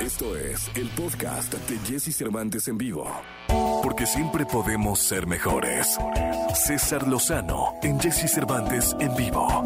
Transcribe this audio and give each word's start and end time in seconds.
Esto 0.00 0.34
es 0.34 0.70
el 0.76 0.88
podcast 0.96 1.52
de 1.52 1.78
Jesse 1.80 2.16
Cervantes 2.16 2.68
en 2.68 2.78
vivo. 2.78 3.06
Porque 3.82 4.06
siempre 4.06 4.46
podemos 4.46 4.98
ser 4.98 5.26
mejores. 5.26 5.98
César 6.54 7.06
Lozano 7.06 7.74
en 7.82 8.00
Jesse 8.00 8.32
Cervantes 8.32 8.96
en 8.98 9.14
vivo. 9.14 9.62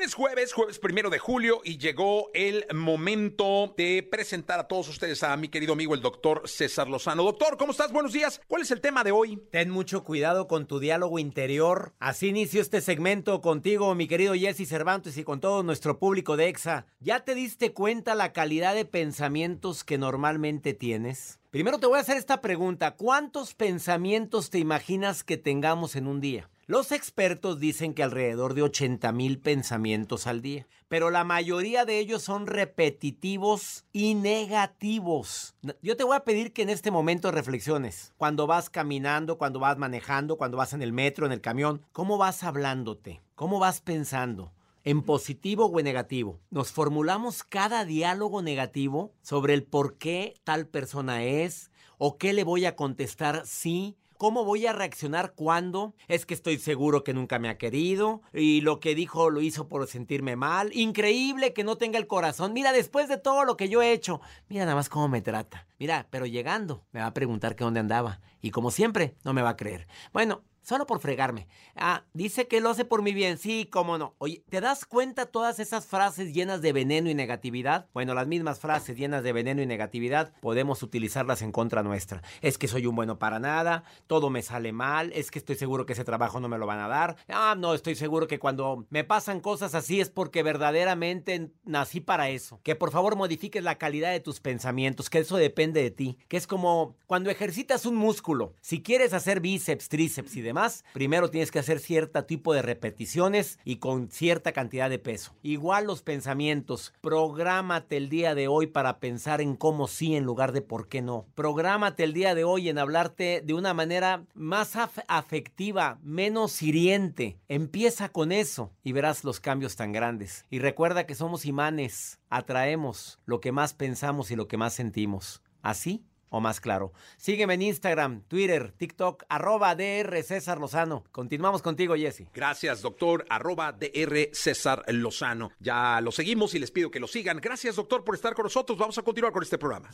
Es 0.00 0.14
jueves, 0.14 0.54
jueves 0.54 0.78
primero 0.78 1.10
de 1.10 1.18
julio 1.18 1.60
y 1.62 1.76
llegó 1.76 2.30
el 2.32 2.64
momento 2.74 3.74
de 3.76 4.02
presentar 4.02 4.58
a 4.58 4.66
todos 4.66 4.88
ustedes 4.88 5.22
a 5.22 5.36
mi 5.36 5.48
querido 5.48 5.74
amigo 5.74 5.94
el 5.94 6.00
doctor 6.00 6.48
César 6.48 6.88
Lozano. 6.88 7.22
Doctor, 7.22 7.58
¿cómo 7.58 7.72
estás? 7.72 7.92
Buenos 7.92 8.14
días. 8.14 8.40
¿Cuál 8.48 8.62
es 8.62 8.70
el 8.70 8.80
tema 8.80 9.04
de 9.04 9.12
hoy? 9.12 9.36
Ten 9.50 9.68
mucho 9.68 10.02
cuidado 10.02 10.48
con 10.48 10.66
tu 10.66 10.78
diálogo 10.78 11.18
interior. 11.18 11.92
Así 11.98 12.28
inicio 12.28 12.62
este 12.62 12.80
segmento 12.80 13.42
contigo, 13.42 13.94
mi 13.94 14.08
querido 14.08 14.32
Jesse 14.32 14.66
Cervantes, 14.66 15.18
y 15.18 15.24
con 15.24 15.38
todo 15.38 15.62
nuestro 15.62 15.98
público 15.98 16.38
de 16.38 16.48
EXA. 16.48 16.86
¿Ya 17.00 17.20
te 17.20 17.34
diste 17.34 17.74
cuenta 17.74 18.14
la 18.14 18.32
calidad 18.32 18.74
de 18.74 18.86
pensamientos 18.86 19.84
que 19.84 19.98
normalmente 19.98 20.72
tienes? 20.72 21.40
Primero 21.50 21.78
te 21.78 21.86
voy 21.86 21.98
a 21.98 22.02
hacer 22.02 22.16
esta 22.16 22.40
pregunta. 22.40 22.92
¿Cuántos 22.92 23.52
pensamientos 23.54 24.48
te 24.48 24.58
imaginas 24.58 25.24
que 25.24 25.36
tengamos 25.36 25.94
en 25.94 26.06
un 26.06 26.22
día? 26.22 26.48
Los 26.70 26.92
expertos 26.92 27.58
dicen 27.58 27.94
que 27.94 28.04
alrededor 28.04 28.54
de 28.54 28.62
80 28.62 29.10
mil 29.10 29.40
pensamientos 29.40 30.28
al 30.28 30.40
día, 30.40 30.68
pero 30.86 31.10
la 31.10 31.24
mayoría 31.24 31.84
de 31.84 31.98
ellos 31.98 32.22
son 32.22 32.46
repetitivos 32.46 33.86
y 33.92 34.14
negativos. 34.14 35.56
Yo 35.82 35.96
te 35.96 36.04
voy 36.04 36.14
a 36.14 36.22
pedir 36.22 36.52
que 36.52 36.62
en 36.62 36.68
este 36.68 36.92
momento 36.92 37.32
reflexiones. 37.32 38.14
Cuando 38.16 38.46
vas 38.46 38.70
caminando, 38.70 39.36
cuando 39.36 39.58
vas 39.58 39.78
manejando, 39.78 40.38
cuando 40.38 40.58
vas 40.58 40.72
en 40.72 40.82
el 40.82 40.92
metro, 40.92 41.26
en 41.26 41.32
el 41.32 41.40
camión, 41.40 41.82
¿cómo 41.90 42.18
vas 42.18 42.44
hablándote? 42.44 43.20
¿Cómo 43.34 43.58
vas 43.58 43.80
pensando? 43.80 44.52
en 44.84 45.02
positivo 45.02 45.66
o 45.66 45.78
en 45.80 45.84
negativo. 45.84 46.38
Nos 46.50 46.70
formulamos 46.70 47.42
cada 47.42 47.84
diálogo 47.84 48.42
negativo 48.42 49.12
sobre 49.22 49.54
el 49.54 49.64
por 49.64 49.98
qué 49.98 50.36
tal 50.44 50.68
persona 50.68 51.24
es 51.24 51.70
o 51.98 52.16
qué 52.16 52.32
le 52.32 52.44
voy 52.44 52.64
a 52.64 52.76
contestar 52.76 53.42
si 53.44 53.98
¿Cómo 54.20 54.44
voy 54.44 54.66
a 54.66 54.74
reaccionar 54.74 55.32
cuando? 55.34 55.94
Es 56.06 56.26
que 56.26 56.34
estoy 56.34 56.58
seguro 56.58 57.04
que 57.04 57.14
nunca 57.14 57.38
me 57.38 57.48
ha 57.48 57.56
querido 57.56 58.20
y 58.34 58.60
lo 58.60 58.78
que 58.78 58.94
dijo 58.94 59.30
lo 59.30 59.40
hizo 59.40 59.66
por 59.66 59.86
sentirme 59.86 60.36
mal. 60.36 60.76
Increíble 60.76 61.54
que 61.54 61.64
no 61.64 61.76
tenga 61.76 61.98
el 61.98 62.06
corazón. 62.06 62.52
Mira, 62.52 62.74
después 62.74 63.08
de 63.08 63.16
todo 63.16 63.46
lo 63.46 63.56
que 63.56 63.70
yo 63.70 63.80
he 63.80 63.92
hecho, 63.92 64.20
mira 64.50 64.66
nada 64.66 64.74
más 64.74 64.90
cómo 64.90 65.08
me 65.08 65.22
trata. 65.22 65.66
Mira, 65.78 66.06
pero 66.10 66.26
llegando 66.26 66.84
me 66.92 67.00
va 67.00 67.06
a 67.06 67.14
preguntar 67.14 67.56
que 67.56 67.64
dónde 67.64 67.80
andaba 67.80 68.20
y 68.42 68.50
como 68.50 68.70
siempre 68.70 69.14
no 69.24 69.32
me 69.32 69.40
va 69.40 69.48
a 69.48 69.56
creer. 69.56 69.88
Bueno, 70.12 70.42
Solo 70.62 70.86
por 70.86 71.00
fregarme. 71.00 71.48
Ah, 71.74 72.04
dice 72.12 72.46
que 72.46 72.60
lo 72.60 72.70
hace 72.70 72.84
por 72.84 73.02
mi 73.02 73.12
bien. 73.12 73.38
Sí, 73.38 73.68
cómo 73.70 73.98
no. 73.98 74.14
Oye, 74.18 74.44
¿te 74.48 74.60
das 74.60 74.84
cuenta 74.84 75.26
todas 75.26 75.58
esas 75.58 75.86
frases 75.86 76.34
llenas 76.34 76.60
de 76.62 76.72
veneno 76.72 77.08
y 77.08 77.14
negatividad? 77.14 77.88
Bueno, 77.94 78.14
las 78.14 78.26
mismas 78.26 78.60
frases 78.60 78.96
llenas 78.96 79.22
de 79.22 79.32
veneno 79.32 79.62
y 79.62 79.66
negatividad 79.66 80.32
podemos 80.40 80.82
utilizarlas 80.82 81.42
en 81.42 81.52
contra 81.52 81.82
nuestra. 81.82 82.22
Es 82.42 82.58
que 82.58 82.68
soy 82.68 82.86
un 82.86 82.94
bueno 82.94 83.18
para 83.18 83.38
nada, 83.38 83.84
todo 84.06 84.30
me 84.30 84.42
sale 84.42 84.72
mal, 84.72 85.12
es 85.14 85.30
que 85.30 85.38
estoy 85.38 85.56
seguro 85.56 85.86
que 85.86 85.94
ese 85.94 86.04
trabajo 86.04 86.40
no 86.40 86.48
me 86.48 86.58
lo 86.58 86.66
van 86.66 86.80
a 86.80 86.88
dar. 86.88 87.16
Ah, 87.28 87.54
no, 87.56 87.74
estoy 87.74 87.94
seguro 87.94 88.26
que 88.26 88.38
cuando 88.38 88.86
me 88.90 89.04
pasan 89.04 89.40
cosas 89.40 89.74
así 89.74 90.00
es 90.00 90.10
porque 90.10 90.42
verdaderamente 90.42 91.50
nací 91.64 92.00
para 92.00 92.28
eso. 92.28 92.60
Que 92.62 92.76
por 92.76 92.90
favor 92.90 93.16
modifiques 93.16 93.64
la 93.64 93.78
calidad 93.78 94.12
de 94.12 94.20
tus 94.20 94.40
pensamientos, 94.40 95.08
que 95.08 95.18
eso 95.18 95.36
depende 95.36 95.82
de 95.82 95.90
ti. 95.90 96.18
Que 96.28 96.36
es 96.36 96.46
como 96.46 96.96
cuando 97.06 97.30
ejercitas 97.30 97.86
un 97.86 97.96
músculo. 97.96 98.54
Si 98.60 98.82
quieres 98.82 99.14
hacer 99.14 99.40
bíceps, 99.40 99.88
tríceps 99.88 100.36
y 100.36 100.42
demás, 100.42 100.49
primero 100.92 101.30
tienes 101.30 101.50
que 101.50 101.58
hacer 101.58 101.80
cierto 101.80 102.24
tipo 102.24 102.54
de 102.54 102.62
repeticiones 102.62 103.58
y 103.64 103.76
con 103.76 104.10
cierta 104.10 104.52
cantidad 104.52 104.90
de 104.90 104.98
peso. 104.98 105.34
Igual 105.42 105.86
los 105.86 106.02
pensamientos. 106.02 106.92
Prográmate 107.00 107.96
el 107.96 108.08
día 108.08 108.34
de 108.34 108.48
hoy 108.48 108.66
para 108.66 108.98
pensar 108.98 109.40
en 109.40 109.56
cómo 109.56 109.88
sí 109.88 110.16
en 110.16 110.24
lugar 110.24 110.52
de 110.52 110.62
por 110.62 110.88
qué 110.88 111.02
no. 111.02 111.26
Prográmate 111.34 112.04
el 112.04 112.12
día 112.12 112.34
de 112.34 112.44
hoy 112.44 112.68
en 112.68 112.78
hablarte 112.78 113.42
de 113.44 113.54
una 113.54 113.74
manera 113.74 114.24
más 114.34 114.76
afectiva, 114.76 115.98
menos 116.02 116.62
hiriente. 116.62 117.38
Empieza 117.48 118.08
con 118.08 118.32
eso 118.32 118.72
y 118.82 118.92
verás 118.92 119.24
los 119.24 119.40
cambios 119.40 119.76
tan 119.76 119.92
grandes. 119.92 120.46
Y 120.50 120.58
recuerda 120.58 121.06
que 121.06 121.14
somos 121.14 121.44
imanes, 121.46 122.20
atraemos 122.28 123.18
lo 123.24 123.40
que 123.40 123.52
más 123.52 123.74
pensamos 123.74 124.30
y 124.30 124.36
lo 124.36 124.48
que 124.48 124.56
más 124.56 124.74
sentimos. 124.74 125.42
Así 125.62 126.04
o 126.30 126.40
más 126.40 126.60
claro. 126.60 126.92
Sígueme 127.16 127.54
en 127.54 127.62
Instagram, 127.62 128.22
Twitter, 128.22 128.72
TikTok, 128.76 129.24
arroba 129.28 129.74
DR 129.74 130.22
César 130.22 130.58
Lozano. 130.58 131.04
Continuamos 131.12 131.62
contigo, 131.62 131.94
Jesse. 131.96 132.26
Gracias, 132.32 132.82
doctor, 132.82 133.26
arroba 133.28 133.72
DR 133.72 134.30
César 134.32 134.84
Lozano. 134.88 135.50
Ya 135.60 136.00
lo 136.00 136.12
seguimos 136.12 136.54
y 136.54 136.58
les 136.58 136.70
pido 136.70 136.90
que 136.90 137.00
lo 137.00 137.06
sigan. 137.06 137.38
Gracias, 137.38 137.76
doctor, 137.76 138.04
por 138.04 138.14
estar 138.14 138.34
con 138.34 138.44
nosotros. 138.44 138.78
Vamos 138.78 138.96
a 138.96 139.02
continuar 139.02 139.32
con 139.32 139.42
este 139.42 139.58
programa. 139.58 139.90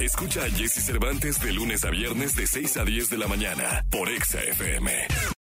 Escucha 0.00 0.42
a 0.44 0.50
Jesse 0.50 0.84
Cervantes 0.84 1.40
de 1.40 1.52
lunes 1.52 1.84
a 1.84 1.90
viernes 1.90 2.34
de 2.34 2.46
6 2.46 2.76
a 2.78 2.84
10 2.84 3.10
de 3.10 3.18
la 3.18 3.28
mañana 3.28 3.84
por 3.90 4.08
Exa 4.08 4.40
FM. 4.40 5.32